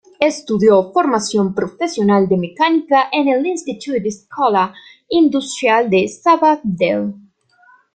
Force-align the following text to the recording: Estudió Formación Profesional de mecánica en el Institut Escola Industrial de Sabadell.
Estudió 0.19 0.91
Formación 0.93 1.53
Profesional 1.53 2.27
de 2.27 2.35
mecánica 2.35 3.07
en 3.11 3.27
el 3.27 3.45
Institut 3.45 3.97
Escola 4.03 4.73
Industrial 5.07 5.91
de 5.91 6.07
Sabadell. 6.07 7.13